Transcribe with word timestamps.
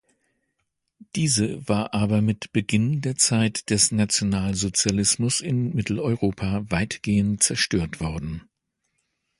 Diese 1.15 1.67
war 1.69 1.93
aber 1.93 2.23
mit 2.23 2.51
Beginn 2.53 3.01
der 3.01 3.17
Zeit 3.17 3.69
des 3.69 3.91
Nationalsozialismus 3.91 5.41
in 5.41 5.75
Mitteleuropa 5.75 6.65
weitgehend 6.71 7.43
zerstört 7.43 7.99
worden. 7.99 8.41